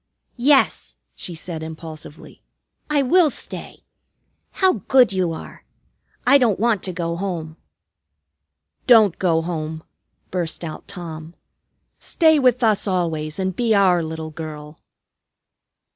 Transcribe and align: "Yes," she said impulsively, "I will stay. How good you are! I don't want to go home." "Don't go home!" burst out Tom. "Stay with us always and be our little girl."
"Yes," 0.35 0.97
she 1.13 1.35
said 1.35 1.61
impulsively, 1.61 2.41
"I 2.89 3.03
will 3.03 3.29
stay. 3.29 3.83
How 4.53 4.81
good 4.87 5.13
you 5.13 5.31
are! 5.31 5.63
I 6.25 6.39
don't 6.39 6.59
want 6.59 6.81
to 6.85 6.91
go 6.91 7.15
home." 7.17 7.55
"Don't 8.87 9.19
go 9.19 9.43
home!" 9.43 9.83
burst 10.31 10.63
out 10.63 10.87
Tom. 10.87 11.35
"Stay 11.99 12.39
with 12.39 12.63
us 12.63 12.87
always 12.87 13.37
and 13.37 13.55
be 13.55 13.75
our 13.75 14.01
little 14.01 14.31
girl." 14.31 14.81